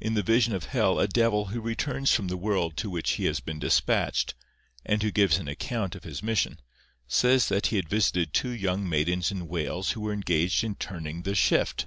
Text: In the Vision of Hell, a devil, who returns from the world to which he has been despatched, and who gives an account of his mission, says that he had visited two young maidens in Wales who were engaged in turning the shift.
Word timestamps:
In 0.00 0.14
the 0.14 0.24
Vision 0.24 0.56
of 0.56 0.64
Hell, 0.64 0.98
a 0.98 1.06
devil, 1.06 1.44
who 1.50 1.60
returns 1.60 2.10
from 2.10 2.26
the 2.26 2.36
world 2.36 2.76
to 2.78 2.90
which 2.90 3.10
he 3.12 3.26
has 3.26 3.38
been 3.38 3.60
despatched, 3.60 4.34
and 4.84 5.00
who 5.04 5.12
gives 5.12 5.38
an 5.38 5.46
account 5.46 5.94
of 5.94 6.02
his 6.02 6.20
mission, 6.20 6.58
says 7.06 7.46
that 7.48 7.68
he 7.68 7.76
had 7.76 7.88
visited 7.88 8.32
two 8.32 8.50
young 8.50 8.88
maidens 8.88 9.30
in 9.30 9.46
Wales 9.46 9.92
who 9.92 10.00
were 10.00 10.12
engaged 10.12 10.64
in 10.64 10.74
turning 10.74 11.22
the 11.22 11.36
shift. 11.36 11.86